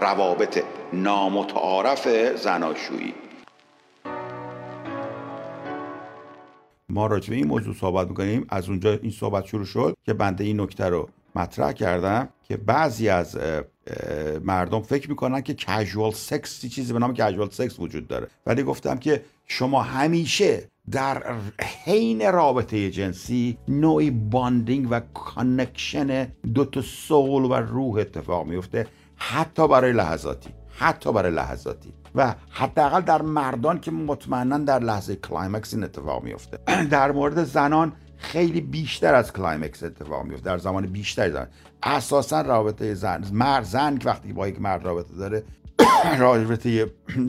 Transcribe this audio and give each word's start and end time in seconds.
روابط 0.00 0.64
نامتعارف 0.92 2.08
زناشویی. 2.36 3.14
ما 6.88 7.06
راجع 7.06 7.30
به 7.30 7.36
این 7.36 7.46
موضوع 7.46 7.74
صحبت 7.74 8.08
می‌کنیم. 8.08 8.46
از 8.48 8.68
اونجا 8.68 8.92
این 8.92 9.10
صحبت 9.10 9.46
شروع 9.46 9.64
شد 9.64 9.96
که 10.06 10.12
بنده 10.12 10.44
این 10.44 10.60
نکته 10.60 10.84
رو 10.84 11.08
مطرح 11.34 11.72
کردم 11.72 12.28
که 12.48 12.56
بعضی 12.56 13.08
از 13.08 13.38
مردم 14.42 14.82
فکر 14.82 15.10
می‌کنن 15.10 15.40
که 15.40 15.54
casual 15.54 16.12
sex 16.12 16.66
چیزی 16.66 16.92
به 16.92 16.98
نام 16.98 17.14
casual 17.14 17.50
sex 17.50 17.80
وجود 17.80 18.08
داره. 18.08 18.28
ولی 18.46 18.62
گفتم 18.62 18.98
که 18.98 19.24
شما 19.46 19.82
همیشه 19.82 20.68
در 20.90 21.34
حین 21.84 22.32
رابطه 22.32 22.90
جنسی 22.90 23.58
نوعی 23.68 24.10
bonding 24.10 24.86
و 24.90 25.00
connection 25.14 26.24
دو 26.54 26.64
تا 26.64 26.82
soul 26.82 27.42
و 27.42 27.54
روح 27.54 27.98
اتفاق 27.98 28.46
میفته 28.46 28.86
حتی 29.18 29.68
برای 29.68 29.92
لحظاتی 29.92 30.50
حتی 30.78 31.12
برای 31.12 31.32
لحظاتی. 31.32 31.92
و 32.14 32.34
حداقل 32.50 33.00
در 33.00 33.22
مردان 33.22 33.80
که 33.80 33.90
مطمئنا 33.90 34.58
در 34.58 34.78
لحظه 34.78 35.16
climax 35.16 35.74
این 35.74 35.84
اتفاق 35.84 36.24
میفته 36.24 36.58
در 36.90 37.12
مورد 37.12 37.44
زنان 37.44 37.92
خیلی 38.16 38.60
بیشتر 38.60 39.14
از 39.14 39.32
climax 39.32 39.82
اتفاق 39.82 40.24
میفته 40.24 40.44
در 40.44 40.58
زمان 40.58 40.86
بیشتری 40.86 41.32
زن. 41.32 41.48
اساسا 41.82 42.40
رابطه 42.40 42.94
زن 42.94 43.24
مرد 43.32 43.64
زن 43.64 43.98
وقتی 44.04 44.32
با 44.32 44.48
یک 44.48 44.60
مرد 44.60 44.84
رابطه 44.84 45.14
داره 45.14 45.42
رابطه 46.18 46.84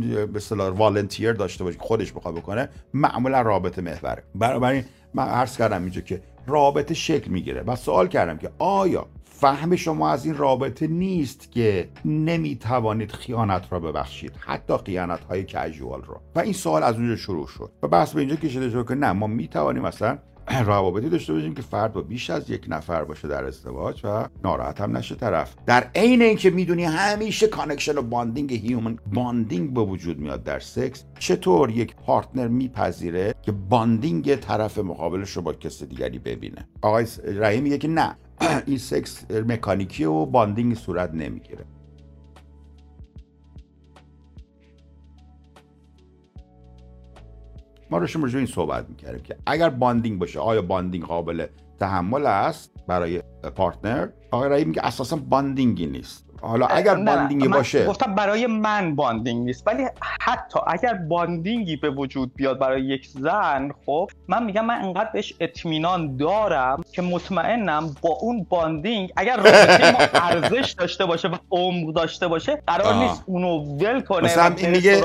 به 0.06 0.30
اصطلاح 0.36 0.70
voluntary 0.70 1.34
داشته 1.34 1.64
باشه 1.64 1.80
خودش 1.80 2.12
بخواد 2.14 2.36
بکنه 2.36 2.70
معمولا 2.94 3.42
رابطه 3.42 3.82
محوره. 3.82 4.24
برای 4.36 4.84
من 5.14 5.28
عرض 5.28 5.58
کردم 5.58 5.82
اینجا 5.82 6.02
که 6.02 6.22
رابطه 6.48 6.94
شکل 6.94 7.32
می‌گیره. 7.32 7.62
و 7.62 7.76
سوال 7.76 8.08
کردم 8.08 8.38
که 8.38 8.50
آیا 8.60 9.08
فهم 9.40 9.76
شما 9.76 10.10
از 10.10 10.26
این 10.26 10.38
رابطه 10.38 10.88
نیست 10.88 11.52
که 11.52 11.90
نمی‌توانید 12.06 13.12
خیانت 13.12 13.66
را 13.72 13.80
ببخشید 13.80 14.32
حتی 14.40 14.74
خیانت 14.86 15.24
های 15.24 15.44
casual 15.44 16.02
را. 16.02 16.22
و 16.36 16.40
این 16.40 16.54
سوال 16.54 16.84
از 16.84 16.96
اونجا 16.96 17.16
شروع 17.16 17.48
شد. 17.48 17.72
و 17.84 17.88
بحث 17.88 18.14
به 18.14 18.20
اینجا 18.20 18.36
کشیده 18.36 18.70
شد 18.70 18.88
که 18.88 18.96
نه 18.96 19.12
ما 19.12 19.28
می‌توانیم 19.28 19.84
مثلا 19.84 20.18
روابطی 20.66 21.10
داشته 21.10 21.34
باشیم 21.34 21.56
که 21.56 21.62
فرد 21.62 21.94
با 21.94 22.02
بیش 22.02 22.30
از 22.30 22.50
یک 22.50 22.66
نفر 22.68 23.04
باشه 23.04 23.28
در 23.28 23.46
ازدواج 23.46 24.02
و 24.04 24.28
ناراحت 24.44 24.82
هم 24.82 24.98
نشه 24.98 25.16
طرف. 25.16 25.56
در 25.66 25.90
عین 25.96 26.22
اینکه 26.22 26.50
می‌دونی 26.50 26.84
همیشه 26.84 27.48
connection 27.48 27.98
و 27.98 28.02
bonding 28.02 28.54
human 28.54 28.98
bonding 29.14 29.74
به 29.74 29.82
وجود 29.82 30.20
میاد 30.20 30.44
در 30.44 30.60
سکس 30.60 31.04
چطور 31.20 31.70
یک 31.70 31.96
partner 31.96 32.48
میپذیره 32.48 33.34
که 33.42 33.52
bonding 33.52 34.36
طرف 34.36 34.78
مقابلش 34.78 35.32
رو 35.32 35.42
با 35.42 35.54
کس 35.54 35.84
دیگری 35.84 36.20
ببینه؟ 36.20 36.68
آقای 36.82 37.06
رحیم 37.26 37.64
میگه 37.64 37.78
که 37.78 37.88
نه. 37.88 38.16
این 38.66 38.78
سکس 38.78 39.32
مکانیکی 39.32 40.04
و 40.04 40.26
bonding 40.26 40.76
صورت 40.76 41.14
نمی‌گیره. 41.14 41.66
ما 47.92 47.98
رو 47.98 48.08
شما 48.08 48.28
این 48.28 48.46
صحبت 48.46 48.90
می‌کردیم 48.90 49.22
که 49.24 49.38
اگر 49.46 49.70
bonding 49.70 50.20
باشه 50.20 50.40
آیا 50.40 50.62
bonding 50.62 51.04
قابل 51.04 51.46
تحمل 51.80 52.26
است 52.26 52.72
برای 52.88 53.22
partner؟ 53.56 54.10
آقای 54.32 54.50
رایی 54.50 54.66
میگه 54.66 54.82
اساسا 54.86 55.16
bonding 55.16 55.77
ی 55.77 55.86
نیست. 55.86 56.29
حالا 56.42 56.66
اگر 56.66 56.96
bonding 56.96 57.41
ی 57.41 57.48
باشه. 57.48 57.86
گفتم 57.86 58.16
برای 58.16 58.48
من 58.48 58.96
bonding 58.96 59.46
نیست 59.46 59.68
ولی 59.68 59.84
حتی 60.22 60.60
اگر 60.68 60.94
bonding 60.94 61.65
ی 61.65 61.76
به 61.76 61.90
وجود 61.90 62.32
بیاد 62.36 62.60
برای 62.60 62.82
یک 62.82 63.08
زن 63.08 63.72
خب 63.86 64.10
من 64.28 64.44
میگم 64.44 64.66
من 64.66 64.82
انقدر 64.82 65.10
بهش 65.14 65.34
اطمینان 65.40 66.18
دارم 66.18 66.84
که 66.92 67.02
مطمئنم 67.02 67.96
با 68.02 68.10
اون 68.10 68.46
bonding 68.50 69.12
اگر 69.16 69.38
رابطه 69.38 69.92
ما 69.92 70.00
ارزش 70.30 70.72
داشته 70.72 71.06
باشه 71.06 71.28
و 71.28 71.36
عمق 71.52 71.94
داشته 71.94 72.28
باشه 72.28 72.64
قرار 72.68 72.94
نیست 72.94 73.24
اونو 73.26 73.78
ول 73.78 74.02
کنه 74.02 74.24
مثلا 74.24 74.56
این 74.58 74.70
میگه 74.70 75.02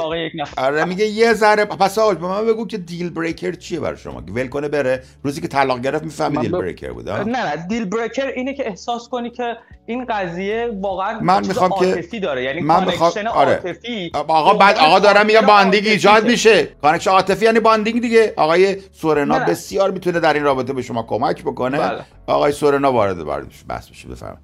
آره 0.56 0.84
میگه 0.84 1.06
یه 1.06 1.32
ذره 1.34 1.64
پس 1.64 1.98
آقا 1.98 2.14
به 2.14 2.27
من 2.27 2.46
بگو 2.46 2.66
که 2.66 2.78
دیل 2.78 3.10
بریکر 3.10 3.52
چیه 3.52 3.80
برای 3.80 3.96
شما؟ 3.96 4.23
ول 4.34 4.48
کنه 4.48 4.68
بره. 4.68 5.02
روزی 5.23 5.40
که 5.40 5.48
طلاق 5.48 5.80
گرفت 5.80 6.05
می‌فهمی 6.05 6.39
دیل 6.39 6.50
بریکر 6.50 6.92
بود 6.92 7.11
نه 7.11 7.24
نه 7.24 7.67
دیل 7.67 7.84
بریکر 7.84 8.27
اینه 8.27 8.55
که 8.55 8.68
احساس 8.68 9.08
کنی 9.08 9.30
که 9.30 9.56
این 9.86 10.05
قضیه 10.05 10.78
واقعا 10.80 11.20
من 11.20 11.46
می‌خوام 11.46 11.70
که 12.11 12.20
داره. 12.20 12.45
یعنی 12.45 12.61
من 12.61 12.84
کانکشن 12.84 13.27
آره. 13.27 13.52
عاطفی 13.52 14.11
آقا 14.14 14.55
بعد 14.55 14.78
آقا 14.78 14.98
دارم 14.98 15.27
میگم 15.27 15.40
باندینگ 15.40 15.86
ایجاد 15.86 16.27
میشه. 16.27 16.64
کانکشن 16.83 17.11
عاطفی 17.11 17.45
یعنی 17.45 17.61
باندینگ 17.61 18.00
دیگه. 18.00 18.34
آقای 18.36 18.77
سورنا 18.92 19.39
بسیار 19.39 19.90
می‌تونه 19.90 20.20
در 20.20 20.34
این 20.34 20.42
رابطه 20.42 20.73
به 20.73 20.83
شما 20.83 21.02
کمک 21.02 21.42
بکنه. 21.42 21.78
بله. 21.78 22.00
آقای 22.27 22.52
سورنا 22.52 22.92
وارد 22.92 23.18
وارد 23.18 23.46
بس 23.68 23.90
بشه 23.90 24.08
بفهم 24.08 24.39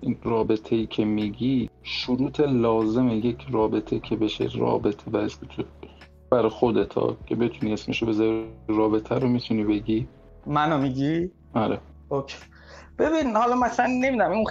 این 0.00 0.16
رابطه 0.24 0.76
ای 0.76 0.86
که 0.86 1.04
میگی 1.04 1.70
شروط 1.82 2.40
لازم 2.40 3.08
یک 3.08 3.36
رابطه 3.52 3.98
که 3.98 4.16
بشه 4.16 4.48
رابطه 4.58 5.10
بس 5.10 5.38
برای 6.30 6.48
خودت 6.48 6.94
ها 6.94 7.16
که 7.26 7.34
بتونی 7.34 7.72
اسمشو 7.72 8.06
بذاری 8.06 8.44
رابطه 8.68 9.14
رو 9.14 9.28
می‌تونی 9.28 9.64
بگی؟ 9.64 10.08
منو 10.46 10.78
میگی؟ 10.78 11.30
آره. 11.54 11.78
okay. 12.08 12.36
ببین 12.98 13.36
حالا 13.36 13.56
مثلا 13.56 13.86
نمی‌دونم 13.86 14.32
اون 14.32 14.44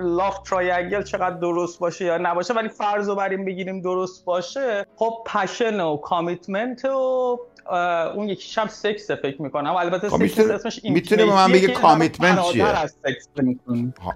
love 0.00 0.38
triangle 0.38 1.02
چقدر 1.02 1.36
درست 1.36 1.78
باشه 1.78 2.04
یا 2.04 2.18
نباشه 2.18 2.54
ولی 2.54 2.68
فرض 2.68 3.08
رو 3.08 3.14
بریم 3.14 3.44
بگیریم 3.44 3.80
درست 3.80 4.24
باشه 4.24 4.86
خب 4.96 5.14
passion 5.26 5.80
و 5.80 5.96
commitment 5.96 6.84
و 6.84 7.38
اون 8.14 8.28
یکی 8.28 8.60
هم 8.60 8.68
سکس 8.68 9.10
فکر 9.10 9.42
می‌کنم. 9.42 9.76
البته 9.76 10.08
خب 10.08 10.26
سکس 10.26 10.50
اسمش 10.50 10.80
این 10.82 10.92
می‌تونه 10.92 11.24
به 11.24 11.32
من 11.32 11.52
بگه 11.52 11.68
commitment 11.68 12.42
چیه؟ 12.42 12.66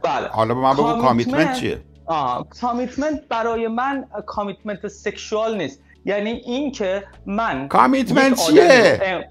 بله. 0.03 0.29
حالا 0.29 0.55
به 0.55 0.61
من 0.61 0.73
بگو 0.73 1.03
commitment 1.03 1.53
چیه؟ 1.53 1.81
آه 2.07 2.47
commitment 2.61 3.29
برای 3.29 3.69
من 3.69 4.05
commitment 4.27 4.89
sexual 4.89 5.57
نیست. 5.57 5.81
یعنی 6.07 6.31
این 6.31 6.73
که 6.73 7.05
من 7.27 7.69
commitment 7.69 8.47
چیه؟ 8.47 9.29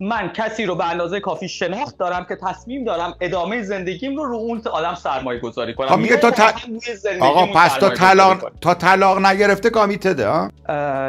من 0.00 0.32
کسی 0.32 0.66
رو 0.66 0.74
به 0.74 0.90
اندازه 0.90 1.20
کافی 1.20 1.48
شناخت 1.48 1.98
دارم 1.98 2.26
که 2.28 2.36
تصمیم 2.46 2.84
دارم 2.84 3.14
ادامه 3.20 3.62
زندگیم 3.62 4.16
رو 4.16 4.24
رو 4.24 4.36
اون 4.36 4.62
آدم 4.72 4.94
سرمایه 4.94 5.40
گذاری 5.40 5.74
کنم. 5.74 5.88
خب 5.88 5.98
میگه 5.98 6.16
تا 6.16 6.30
ت... 6.30 6.40
آقا 7.20 7.46
پس 7.46 7.74
تا 7.74 7.90
طلاق 7.90 8.50
تا 8.60 8.74
طلاق 8.74 9.18
نگرفته 9.18 9.70
committed 9.70 10.22
ه 10.22 10.28
ها؟ 10.28 10.50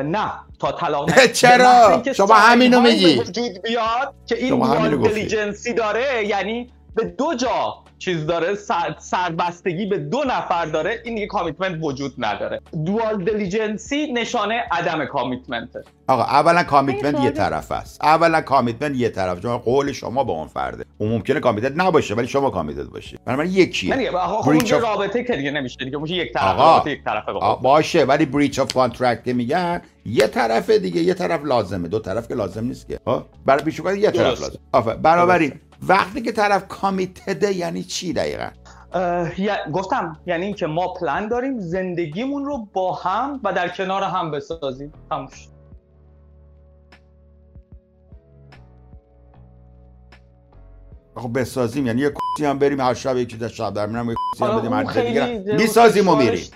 نه. 0.02 0.32
تا 0.60 0.72
طلاق 0.72 1.26
چرا؟ 1.42 2.04
شما 2.16 2.34
همینو 2.34 2.82
میگی. 2.82 3.20
وجود 3.20 3.62
بیاد 3.64 4.14
که 4.26 4.36
این 4.38 4.98
dual 4.98 5.18
allegiance 5.18 5.69
ی 5.69 5.74
داره 5.74 6.26
یعنی 6.28 6.70
به 6.96 7.06
دو 7.06 7.36
جا 7.36 7.74
چیز 7.98 8.26
داره 8.26 8.56
سر، 8.56 8.96
سرسپردگی 9.00 9.86
به 9.86 9.98
دو 9.98 10.24
نفر 10.28 10.66
داره 10.66 11.02
این 11.06 11.16
دیگه 11.16 11.28
commitment 11.28 11.80
وجود 11.82 12.14
نداره. 12.18 12.62
dual 12.86 13.24
allegiance 13.24 14.04
ی 14.04 14.12
نشانه 14.14 14.64
عدم 14.72 15.06
commitment 15.06 15.76
ه 15.76 15.84
آقا 16.08 16.24
اولا 16.24 16.64
commitment 16.64 17.24
یه 17.24 17.32
طرف 17.32 17.72
است. 17.72 18.04
اولا 18.04 18.42
commitment 18.42 18.96
یه 18.96 19.10
طرف 19.10 19.42
چون 19.42 19.58
قول 19.58 19.92
شما 19.92 20.24
با 20.24 20.34
اون 20.34 20.48
فرده. 20.48 20.86
اون 20.98 21.12
ممکنه 21.12 21.40
committed 21.40 21.74
نباشه 21.78 22.16
ولی 22.16 22.28
شما 22.28 22.50
committed 22.50 22.90
باشی. 22.90 23.18
بنابراین 23.26 23.52
یکیه. 23.52 23.96
نه 23.96 24.10
آقا 24.10 24.42
خب 24.42 24.82
رابطه 24.82 25.24
که 25.24 25.36
دیگه 25.36 25.52
نمیشه 25.52 25.86
دیگه. 25.86 25.98
میشه 25.98 26.14
یک 26.14 26.34
طرف 26.34 26.58
رابطه 26.58 26.92
یک 26.92 27.04
طرف 27.04 27.26
باشه 27.62 28.04
ولی 28.04 28.26
breach 28.26 28.60
of 28.60 28.74
contract 28.74 29.28
میگن 29.28 29.82
یه 30.06 30.28
طرف 30.28 30.70
دیگه 30.70 31.02
یه 31.02 31.14
طرف 31.14 31.44
لازمه. 31.44 31.88
دو 31.88 32.00
طرف 32.00 32.28
که 32.28 32.36
لازم 32.36 32.66
نیست 32.66 32.88
که. 32.88 33.00
ها 33.08 33.26
برای 33.46 33.64
بیشتر 33.64 33.96
یه 33.96 34.12
طرف 34.12 34.42
لازم. 34.42 35.02
بنابراین 35.02 35.54
وقتی 35.88 36.22
که 36.22 36.32
طرف 36.32 36.68
کامیتده 36.68 37.54
یعنی 37.54 37.84
چی 37.84 38.14
دقیقا؟ 38.14 38.50
گفتم 39.74 40.20
یعنی 40.26 40.46
اینکه 40.46 40.68
ما 40.68 40.94
پلان 40.94 41.28
داریم 41.28 41.60
زندگیمون 41.60 42.46
رو 42.46 42.68
با 42.74 42.94
هم 42.94 43.40
و 43.44 43.54
در 43.54 43.70
کنار 43.70 44.04
هم 44.04 44.32
بسازیم. 44.32 44.94
تموش 45.10 45.48
خب 51.16 51.40
بسازیم 51.40 51.88
یعنی 51.88 52.02
یه 52.02 52.10
کسی 52.36 52.46
هم 52.46 52.60
بریم 52.60 52.80
هر 52.82 52.94
شب 52.94 53.18
یکی 53.18 53.38
در 53.38 53.48
شب 53.48 53.74
در 53.74 53.86
میرم 53.86 54.10
یه 54.10 54.16
کسی 54.36 54.46
هم 54.46 54.60
بدیم 54.60 54.74
هر 54.74 54.84
دیگه 54.84 55.56
می‌سازیم 55.58 56.08
و 56.08 56.16
میریم. 56.16 56.48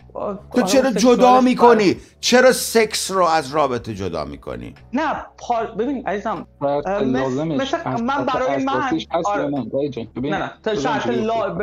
تو 0.56 0.62
چرا 0.62 0.92
جدا 0.92 1.42
می‌کنی؟ 1.42 1.96
چرا 2.20 2.52
سکس 2.52 3.12
رو 3.12 3.25
از 3.25 3.52
رابطه 3.52 3.94
جدا 3.94 4.25
می‌کنی؟ 4.25 4.75
نه 4.94 5.25
پار... 5.38 5.66
ببین 5.66 6.08
عزیزم 6.08 6.48
مثل 6.62 8.02
من 8.02 8.25
برای 8.25 8.64
من 8.64 9.00
آره. 9.25 9.48
نه؟ 9.48 10.30
نه 10.30 10.52
تا 10.64 10.75
شرط 10.75 11.08
لا... 11.08 11.58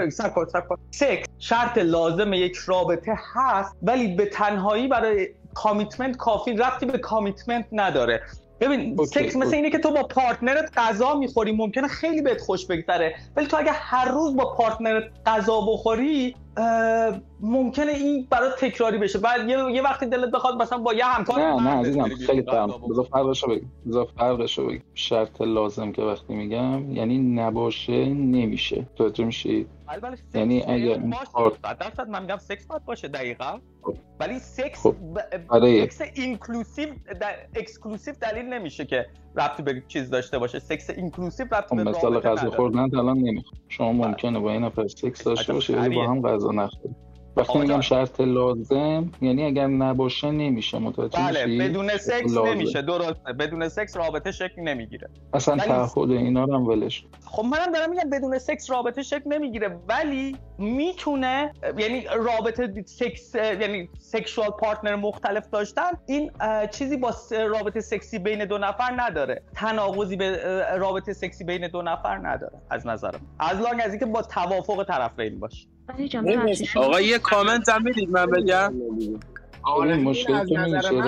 سکس 0.91 1.27
شرط 1.39 1.79
لازم 1.79 2.33
یک 2.33 2.57
رابطه 2.57 3.19
هست 3.35 3.77
ولی 3.83 4.15
به 4.15 4.27
تنهایی 4.27 4.89
برای 4.89 5.29
commitment 5.55 6.17
کافی 6.17 6.53
رفتی 6.53 6.87
به 6.87 6.99
commitment 6.99 7.67
نداره. 7.73 8.23
ببین 8.61 8.97
سکس 9.07 9.37
مثل 9.37 9.55
اینه 9.55 9.71
که 9.71 9.79
تو 9.79 9.91
با 9.91 10.03
partner 10.03 10.64
ت 10.64 10.73
غذا 10.77 11.15
می‌خوری 11.15 11.53
ممکنه 11.53 11.89
خیلی 11.89 12.23
بهت 12.23 12.41
خوش 12.41 12.67
بگذره 12.67 13.15
ولی 13.37 13.47
تو 13.47 13.57
اگه 13.57 13.73
هر 13.73 14.09
روز 14.09 14.37
با 14.37 14.55
partner 14.55 14.98
ت 14.98 15.05
غذا 15.27 15.61
بخوری 15.61 16.37
ممکنه 17.41 17.93
این 17.93 18.27
برای 18.31 18.51
تکراری 18.59 18.99
بشه. 18.99 19.19
بعد 19.19 19.49
یه, 19.49 19.59
یه 19.73 19.83
وقتی 19.83 20.07
دلت 20.07 20.31
بخواد 20.31 20.63
مثلا 20.63 20.79
با 20.79 20.95
یه 20.95 21.05
همکار 21.05 21.39
نه 21.39 21.63
نه 21.63 21.71
عزیزم 21.71 22.09
خیلی 22.27 22.43
فهم 22.43 22.67
بذار 22.91 23.05
فرقشو 23.05 23.49
بگم. 23.49 23.67
بذار 23.87 24.09
فرقشو 24.19 24.67
بگم. 24.67 24.83
شرط 24.95 25.41
لازم 25.41 25.93
که 25.93 26.03
وقتی 26.03 26.35
میگم 26.35 26.93
یعنی 26.93 27.19
نباشه 27.19 28.05
نمیشه. 28.09 28.87
توجه 28.97 29.25
میشی؟ 29.25 29.67
بله، 30.03 30.17
یعنی 30.35 30.63
اگر 30.63 30.75
این 30.75 31.15
درصد 31.81 32.09
من 32.09 32.23
میگم 32.23 32.39
سکس 32.39 32.67
باید 32.67 32.85
باشه 32.85 33.09
دقیقا. 33.09 33.59
خب. 33.83 33.95
ولی 34.21 34.39
سکس 34.39 34.83
خب. 34.83 34.95
سکس 35.61 36.01
inclusive 36.15 36.89
exclusive 37.55 38.15
دلیل 38.21 38.45
نمیشه 38.45 38.85
که 38.85 39.07
ربطی 39.37 39.63
به 39.63 39.83
چیز 39.89 40.11
داشته 40.11 40.39
باشه. 40.39 40.59
سکس 40.59 40.91
inclusive 40.91 41.47
ربطی 41.47 41.77
به 41.77 41.85
مثلا 41.85 42.21
غذا 42.21 42.51
خوردن 42.51 42.97
الان 42.97 43.19
نمی‌خواد 43.19 43.61
شما 43.69 43.93
ممکنه 43.93 44.39
با 44.39 44.53
این 44.53 44.65
نفر 44.65 44.89
سکس 44.89 45.25
داشته 45.25 45.53
باشه 45.53 45.81
ولی 45.81 45.95
با 45.95 46.07
هم 46.07 46.23
غذا 46.23 46.51
نخورید 46.51 47.10
وقتی 47.37 47.59
میگم 47.59 47.81
شرط 47.81 48.21
لازم 48.21 49.13
یعنی 49.23 49.45
اگر 49.45 49.67
نباشه 49.67 50.31
نمیشه 50.31 50.79
متوجه 50.79 51.19
بله 51.19 51.69
بدون 51.69 51.89
سکس 51.97 52.35
لازم. 52.35 52.51
نمیشه 52.51 52.83
درسته 52.83 53.33
بدون 53.39 53.69
سکس 53.69 53.97
رابطه 53.97 54.33
شکل 54.33 54.63
نمی‌گیره. 54.63 55.09
اصلا 55.35 55.57
تعهد 55.57 56.11
اینا 56.11 56.45
رو 56.45 56.55
هم 56.55 56.67
ولش 56.67 57.07
خب 57.25 57.45
منم 57.45 57.73
دارم 57.73 57.91
میگم 57.91 58.11
بدون 58.11 58.39
سکس 58.39 58.71
رابطه 58.71 59.03
شکل 59.03 59.23
نمی‌گیره 59.27 59.79
ولی 59.89 60.37
می‌تونه 60.59 61.53
یعنی 61.79 62.05
رابطه 62.17 62.85
سکس 62.87 63.35
یعنی 63.35 63.89
sexual 63.99 64.51
partner 64.51 64.97
مختلف 64.97 65.49
داشتن 65.51 65.91
این 66.07 66.31
چیزی 66.71 66.97
با 66.97 67.15
رابطه 67.31 67.81
سکسی 67.81 68.19
بین 68.19 68.45
دو 68.45 68.59
نفر 68.59 68.95
نداره. 68.97 69.43
تناقضی 69.55 70.17
به 70.17 70.39
رابطه 70.77 71.13
سکسی 71.13 71.45
بین 71.45 71.69
دو 71.69 71.83
نفر 71.83 72.19
نداره 72.19 72.59
از 72.71 72.87
نظرم. 72.87 73.21
as 73.39 73.61
long 73.61 73.81
as 73.85 73.91
اینکه 73.91 74.07
با 74.07 74.23
توافق 74.23 74.85
طرفین 74.85 75.41
باشه. 75.41 75.67
آقا 76.77 77.01
یه 77.01 77.19
کامنت 77.19 77.69
هم 77.69 77.83
می‌دید 77.83 78.11
من 78.11 78.27
بگم؟ 78.27 78.75
آره 79.63 79.97
مشکل 79.97 80.45
تو 80.45 81.03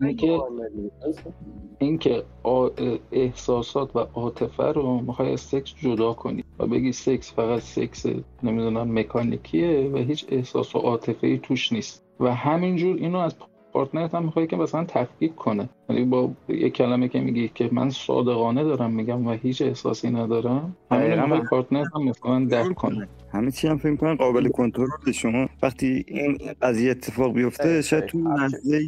اینکه 0.00 0.40
اینکه 1.78 2.22
احساسات 3.12 3.96
و 3.96 3.98
عاطفه 3.98 4.72
رو 4.72 5.00
می‌خوای 5.00 5.32
از 5.32 5.40
سکس 5.40 5.74
جدا 5.74 6.12
کنی 6.12 6.44
و 6.58 6.66
بگی 6.66 6.92
سکس 6.92 7.32
فقط 7.32 7.60
سکس 7.60 8.06
نمی‌دونم 8.42 8.98
مکانیکیه 8.98 9.90
و 9.92 9.98
هیچ 9.98 10.26
احساس 10.28 10.76
و 10.76 10.78
عاطفه 10.78 11.26
ای 11.26 11.38
توش 11.38 11.72
نیست. 11.72 12.04
و 12.20 12.34
همینجور 12.34 12.96
اینو 12.96 13.18
از 13.18 13.34
partner 13.74 14.09
ت 14.09 14.14
هم 14.14 14.24
می‌خوای 14.24 14.46
که 14.46 14.56
مثلا 14.56 14.84
تفکیک 14.84 15.34
کنه. 15.34 15.68
یعنی 15.88 16.04
با 16.04 16.32
یه 16.48 16.70
کلمه 16.70 17.08
که 17.08 17.20
میگی 17.20 17.50
که 17.54 17.68
من 17.72 17.90
صادقانه 17.90 18.64
دارم 18.64 18.90
میگم 18.90 19.26
و 19.26 19.32
هیچ 19.32 19.62
احساسی 19.62 20.10
ندارم 20.10 20.76
همین 20.90 21.12
هم 21.12 21.46
partner 21.46 21.84
هم 21.94 22.04
مثلا 22.04 22.44
درک 22.44 22.74
کنه. 22.74 23.08
همه 23.32 23.50
چی 23.50 23.68
هم 23.68 23.78
فکر 23.78 23.96
کنم 23.96 24.14
قابل 24.14 24.48
کنترل 24.48 24.88
شما 25.14 25.48
وقتی 25.62 26.04
این 26.08 26.38
قضیه 26.62 26.90
اتفاق 26.90 27.34
بیفته 27.34 27.82
شاید 27.82 28.06
تو 28.06 28.18
لحظه 28.18 28.80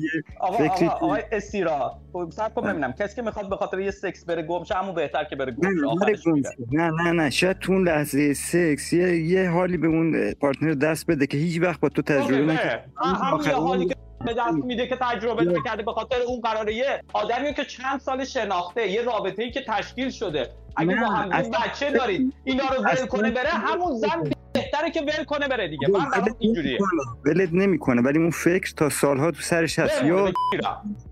فکری 0.59 0.87
آقا 0.87 1.07
آقا 1.07 1.19
استیرا 1.33 1.93
خب 2.13 2.31
صبر 2.31 2.49
کن 2.49 2.63
ببینم. 2.63 2.93
کسی 2.93 3.17
که 3.17 3.23
می‌خواد 3.23 3.49
به 3.51 3.57
خاطر 3.57 3.81
یه 3.81 3.91
سکس 3.91 4.25
بره 4.25 4.43
گم 4.43 4.65
شه 4.65 4.75
همون 4.75 4.95
بهتر 4.95 5.25
که 5.25 5.37
بره 5.37 5.53
گم 5.53 6.15
شه 6.17 6.33
نه 6.73 6.91
نه 6.91 7.13
نه. 7.13 7.31
شاید 7.31 7.59
تو 7.59 7.73
اون 7.73 7.89
لحظه 7.89 8.35
سکس 8.35 8.93
یه, 8.93 9.17
یه 9.17 9.51
حالی 9.51 9.77
به 9.77 9.87
اون 9.87 10.33
پارتنر 10.33 10.75
دست 10.75 11.07
بده 11.07 11.27
که 11.27 11.37
هیچ 11.37 11.61
وقت 11.63 11.81
با 11.81 11.89
تو 11.89 12.03
تجربه 12.03 12.47
نکرده. 12.53 12.85
همون 12.97 13.45
حالی 13.45 13.87
که 13.87 13.95
به 14.27 14.35
دست 14.35 14.65
میده 14.65 14.87
که 14.87 14.97
تجربه 15.01 15.45
نکرده 15.45 15.83
به 15.83 15.93
خاطر 15.93 16.17
اون 16.27 16.41
قراره. 16.41 16.75
یه 16.75 17.03
آدمی 17.13 17.55
که 17.55 17.65
چند 17.65 18.01
سال 18.01 18.25
شناخته 18.25 18.91
یه 18.91 19.03
رابطه 19.03 19.43
ای 19.43 19.51
که 19.51 19.65
تشکیل 19.69 20.11
شده. 20.11 20.51
اگه 20.77 20.97
با 20.97 21.07
هم 21.07 21.51
بچه 21.51 21.93
دارید 21.93 22.35
اینا 22.45 22.65
رو 22.69 22.83
ول 22.83 23.07
کنه 23.07 23.31
بره 23.31 23.49
همون 23.49 23.99
زن 23.99 24.31
بهتره 24.53 24.91
که 24.91 25.01
ول 25.01 25.25
کنه 25.25 25.49
بره 25.49 25.69
دیگه. 25.69 25.89
من 25.89 26.11
برام 26.11 26.37
اینجوریه. 26.39 26.79
ولت 27.25 27.49
نمی‌کنه 27.53 28.03
ولی 28.03 28.19
اون 28.19 28.31
فکر 28.31 28.75
تا 28.75 28.89
سالها 28.89 29.31
تو 29.31 29.41
سرش 29.41 29.79
هست. 29.79 30.03
یا 30.03 30.33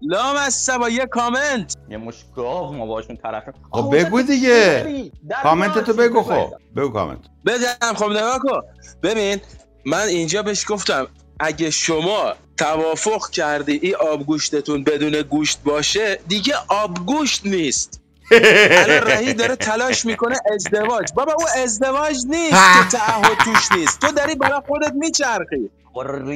لام 0.03 0.37
از 0.37 0.55
سبا 0.55 0.89
یه 0.89 1.07
کامنت. 1.07 1.75
یه 1.89 1.97
مشگاو 1.97 2.77
ما 2.77 2.87
باشون 2.87 3.17
طرف 3.17 3.45
خب 3.73 3.95
بگو 3.97 4.23
دیگه. 4.23 5.11
کامنت 5.43 5.79
تو 5.79 5.93
بگو 5.93 6.23
خب. 6.23 6.53
بگو 6.77 6.89
کامنت. 6.89 7.19
بدم 7.47 7.95
خب 7.95 8.11
نگاه 8.11 8.39
کن. 8.39 8.61
ببین 9.03 9.41
من 9.87 10.03
اینجا 10.03 10.43
بهش 10.43 10.65
گفتم 10.69 11.07
اگه 11.41 11.71
شما 11.71 12.35
توافق 12.57 13.31
کردی 13.31 13.79
این 13.83 13.97
آبگوشتتون 13.97 14.85
بدون 14.85 15.23
گوشت 15.23 15.59
باشه 15.65 16.19
دیگه 16.29 16.55
آبگوشت 16.69 17.47
نیست. 17.47 18.01
الان 18.31 19.11
رهی 19.11 19.35
داره 19.35 19.57
تلاش 19.57 20.05
می‌کنه 20.05 20.37
ازدواج. 20.55 21.13
بابا 21.15 21.33
او 21.33 21.45
ازدواج 21.57 22.17
نیست. 22.29 22.53
که 22.53 22.99
تعهد 22.99 23.39
توش 23.39 23.73
نیست. 23.73 24.01
تو 24.01 24.13
داری 24.13 24.35
برای 24.35 24.61
خودت 24.67 24.93
میچرخی. 24.95 25.71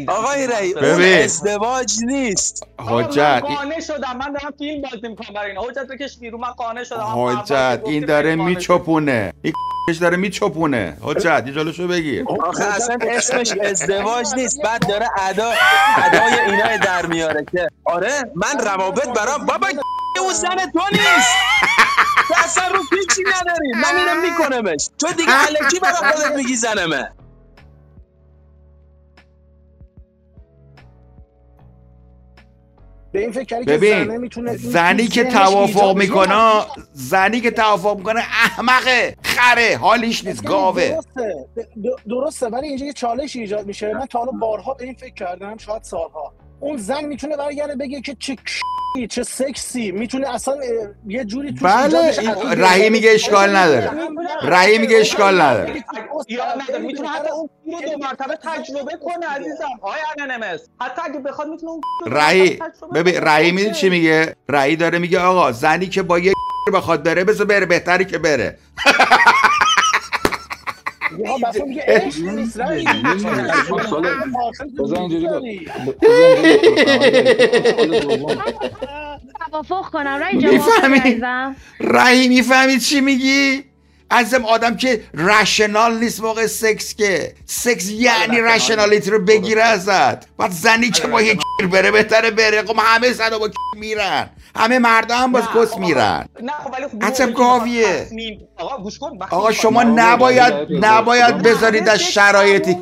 آقای 0.08 0.46
رهی 0.46 0.72
اون 0.74 1.02
ازدواج 1.24 1.92
نیست. 2.02 2.66
حجت 2.78 3.18
من 3.18 3.40
قانع 3.40 3.80
شدم. 3.80 4.16
من 4.18 4.32
دارم 4.32 4.54
فیلم 4.58 4.82
بازی 4.82 5.08
می‌کنم 5.08 5.34
برای 5.34 5.50
این 5.50 5.60
حجت 5.60 5.86
بکش 5.86 6.18
بیرون 6.18 6.40
من 6.40 6.50
قانع 6.50 6.84
شدم. 6.84 7.00
حجت 7.16 7.80
این 7.86 8.04
داره 8.04 8.34
میچپونه. 8.36 9.32
این 9.42 9.54
داره 10.00 10.16
میچپونه. 10.16 10.96
حجت 11.02 11.42
یه 11.46 11.52
جلوشو 11.52 11.88
بگیر 11.88 12.24
آخه 12.40 12.64
اصلا 12.64 12.98
اسمش 13.16 13.52
ازدواج 13.52 14.26
نیست. 14.36 14.62
بعد 14.64 14.88
داره 14.88 15.06
ادا 15.28 15.52
ادای 16.04 16.40
اینا 16.50 16.76
در 16.76 17.06
میاره 17.06 17.44
که. 17.52 17.68
آره 17.84 18.10
من 18.34 18.64
روابط 18.64 19.08
برام 19.08 19.46
بابا 19.46 19.66
اون 20.20 20.32
زن 20.32 20.48
تو 20.72 20.80
نیست. 20.92 21.28
تو 22.28 22.34
اصلا 22.44 22.64
رو 22.68 22.78
پیچی 22.90 23.22
نداری. 23.22 23.72
من 23.82 23.96
اینو 23.96 24.20
میکنمش. 24.22 24.88
تو 24.98 25.06
دیگه 25.12 25.32
علکی 25.32 25.78
برای 25.82 25.94
خودت 26.12 26.36
میگی 26.36 26.56
زنمه 26.56 27.10
ببین 33.12 34.30
زنی 34.56 35.06
که 35.06 35.24
توافق 35.24 35.96
می‌کنه 35.96 36.64
زنی 36.92 37.40
که 37.40 37.50
توافق 37.50 37.96
می‌کنه 37.96 38.20
احمقه 38.20 39.16
خره 39.22 39.76
حالیش 39.76 40.24
نیست 40.24 40.44
گاوه. 40.44 40.98
درسته 42.08 42.46
ولی 42.46 42.68
اینجا 42.68 42.86
یه 42.86 42.92
چالش 42.92 43.36
ایجاد 43.36 43.66
میشه. 43.66 43.94
من 43.94 44.06
تا 44.06 44.18
حالا 44.18 44.32
بارها 44.32 44.74
به 44.74 44.84
این 44.84 44.94
فکر 44.94 45.14
کردم 45.14 45.56
شاید 45.56 45.82
سالها. 45.82 46.32
اون 46.60 46.76
زن 46.76 47.04
می‌تونه 47.04 47.36
برگرده 47.36 47.76
بگه 47.76 48.00
که 48.00 48.16
چه 48.18 48.36
چه 49.10 49.22
سکسی. 49.22 49.92
می‌تونه 49.92 50.34
اصلا 50.34 50.56
یه 51.06 51.24
جوری 51.24 51.52
توش 51.52 51.62
بله 51.62 52.12
رهی 52.54 52.90
میگه 52.90 53.10
اشکال 53.10 53.56
نداره. 53.56 53.90
رهی 54.42 54.78
میگه 54.78 54.96
اشکال 54.96 55.40
نداره. 55.40 55.84
می‌تونه 56.80 57.08
حتی 57.08 57.30
اون 57.30 57.48
رو 57.66 57.80
دو 57.80 57.98
مرتبه 57.98 58.38
تجربه 58.42 58.92
کنه 58.96 59.26
عزیزم. 59.26 59.68
آیا 59.80 60.30
انمس 60.30 60.60
حتی 60.80 61.02
اگه 61.04 61.18
بخواد 61.18 61.48
می‌تونه 61.48 61.72
اون 61.72 61.80
رهی 62.06 62.58
ببین 62.94 63.14
رهی 63.14 63.52
می‌دونی 63.52 63.74
چی 63.74 63.88
میگه؟ 63.88 64.36
رهی 64.48 64.76
داره 64.76 64.98
میگه 64.98 65.20
آقا 65.20 65.52
زنی 65.52 65.86
که 65.86 66.02
با 66.02 66.18
یه 66.18 66.32
بخواد 66.74 67.02
بره 67.02 67.24
بذار 67.24 67.46
بره 67.46 67.66
بهتری 67.66 68.04
که 68.04 68.18
بره. 68.18 68.58
توافق 79.50 79.90
کنم. 79.90 80.20
می‌فهمی؟ 80.34 81.20
رای 81.78 82.28
می‌فهمی 82.28 82.78
چی 82.78 83.00
میگی؟ 83.00 83.64
ازم 84.10 84.44
آدم 84.44 84.76
که 84.76 85.00
رشنال 85.14 85.98
نیست 85.98 86.20
موقع 86.20 86.46
سکس 86.46 86.94
که. 86.94 87.34
سکس 87.46 87.90
یعنی 87.90 88.40
رشنالیتی 88.40 89.10
رو 89.10 89.24
بگیره 89.24 89.62
ازت. 89.62 90.36
بعد 90.36 90.50
زنی 90.50 90.90
که 90.90 91.06
با 91.06 91.22
یک 91.22 91.40
بره 91.72 91.90
بهتره 91.90 92.30
بره. 92.30 92.62
خب 92.62 92.76
همه 92.78 93.12
زن 93.12 93.30
با 93.30 93.50
میرن. 93.76 94.30
همه 94.56 94.78
مردا 94.78 95.16
هم 95.16 95.32
باز 95.32 95.44
کس 95.56 95.78
میرن. 95.78 96.28
نه 96.42 96.52
خب 96.52 96.72
ولی 96.72 97.12
خب 97.12 97.32
گاویه. 97.32 98.08
آقا 98.58 98.82
گوش 98.82 98.98
کن 98.98 99.18
آقا 99.30 99.52
شما 99.52 99.82
نباید 99.82 100.54
نباید 100.84 101.42
بذارید 101.42 101.88
از 101.88 102.00
شرایطی. 102.00 102.76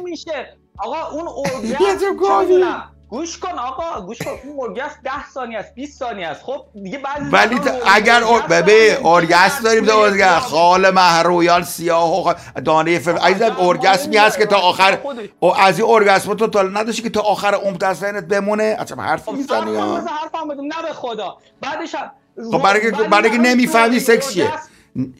آقا 0.78 1.11
اون 1.11 1.28
اورگازم 1.37 2.95
گوش 3.08 3.38
کن 3.38 3.58
آقا 3.58 4.00
گوش 4.00 4.18
کن. 4.18 4.30
اون 4.44 4.56
اورگاس 4.56 4.92
10 5.04 5.10
ثانیه 5.34 5.58
است 5.58 5.75
20 5.75 5.98
ثانیه 5.98 6.26
است. 6.26 6.42
خب 6.42 6.64
دیگه 6.82 6.98
بعضی 6.98 7.30
ولی 7.30 7.60
اگر 7.94 8.20
ببین 8.50 8.96
داریم 9.64 9.84
تو 9.84 9.92
اورگاس 9.92 10.42
خال 10.42 10.90
مهرویان 10.90 11.62
سیاه 11.62 12.28
و 12.28 12.34
دانه 12.64 12.98
فر 12.98 13.18
عزیزم 13.18 13.56
اورگاسمی 13.58 14.16
هست 14.16 14.38
که 14.38 14.46
تا 14.46 14.56
آخر 14.56 14.98
او 15.40 15.56
از 15.56 15.78
این 15.78 15.88
اورگاسم 15.88 16.34
تو 16.34 16.46
تا 16.46 16.62
نداشتی 16.62 17.02
که 17.02 17.10
تا 17.10 17.20
آخر 17.20 17.54
عمر 17.54 17.76
تصنت 17.76 18.25
بمونه؟ 18.25 18.76
اصلا 18.78 19.02
حرف 19.02 19.25
خب، 19.25 19.32
می‌زنی 19.32 19.72
یا 19.72 19.84
حرفم 19.84 20.48
بدم 20.48 20.64
نه 20.64 20.82
به 20.88 20.92
خدا. 20.94 21.36
بعدش 21.60 21.94
خب 22.52 22.62
برای 22.62 22.90
برای 22.90 23.38
نمی‌فهمی 23.38 24.00
سکس 24.00 24.32
چیه؟ 24.32 24.52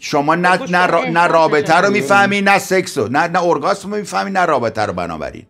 شما 0.01 0.35
نه 0.35 0.71
نه, 0.71 1.11
نه 1.11 1.27
رابطه 1.27 1.77
رو 1.77 1.91
می‌فهمی 1.91 2.41
نه 2.41 2.59
سکس 2.59 2.99
رو. 2.99 3.09
نه 3.09 3.29
نه 3.29 3.43
اورگاسم 3.43 3.91
رو 3.91 3.97
می‌فهمی 3.97 4.31
نه 4.31 4.45
رابطه 4.45 4.83
رو 4.83 4.93
بنابراین. 4.93 5.47